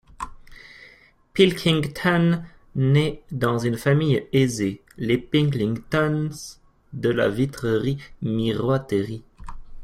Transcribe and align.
Pilkington 1.35 2.43
naît 2.73 3.21
dans 3.29 3.59
une 3.59 3.77
famille 3.77 4.25
aisée, 4.33 4.81
les 4.97 5.19
Pilkingtons 5.19 6.31
de 6.91 7.09
la 7.09 7.29
vitrerie-miroiterie. 7.29 9.23